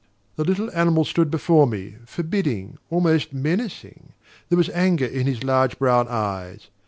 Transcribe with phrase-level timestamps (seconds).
[0.35, 4.13] The little animal stood before me, forbidding, almost menacing:
[4.49, 6.69] there was anger in his large brown eyes.